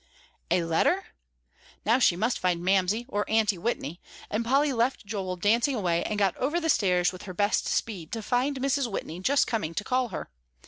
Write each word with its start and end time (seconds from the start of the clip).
"A 0.49 0.63
letter?" 0.63 1.09
Now 1.85 1.99
she 1.99 2.15
must 2.15 2.39
find 2.39 2.63
Mamsie 2.65 3.05
or 3.07 3.23
Aunty 3.29 3.59
Whitney, 3.59 4.01
and 4.31 4.43
Polly 4.43 4.73
left 4.73 5.05
Joel 5.05 5.35
dancing 5.35 5.75
away 5.75 6.03
and 6.05 6.17
got 6.17 6.35
over 6.37 6.59
the 6.59 6.69
stairs 6.69 7.11
with 7.11 7.25
her 7.25 7.35
best 7.35 7.67
speed 7.67 8.11
to 8.13 8.23
find 8.23 8.57
Mrs. 8.59 8.89
Whitney 8.91 9.19
just 9.19 9.45
coming 9.45 9.75
to 9.75 9.83
call 9.83 10.07
her. 10.07 10.31